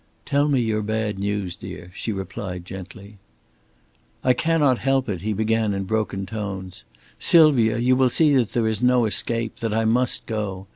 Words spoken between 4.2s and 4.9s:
"I cannot